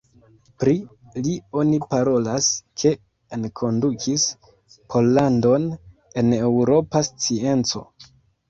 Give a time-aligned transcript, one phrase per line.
[0.61, 0.71] Pri
[1.25, 2.47] li oni parolas
[2.83, 2.93] ke
[3.37, 4.27] enkondukis
[4.95, 5.71] Pollandon
[6.23, 7.89] en eŭropa scienco.